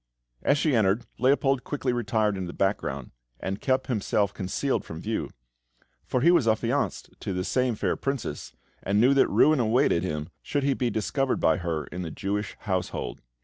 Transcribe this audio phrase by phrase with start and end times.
[0.41, 5.29] As she entered, Leopold quickly retired into the background, and kept himself concealed from view;
[6.07, 8.51] for he was affianced to this same fair princess,
[8.81, 12.55] and knew that ruin awaited him should he be discovered by her in the Jewish
[12.61, 13.21] household.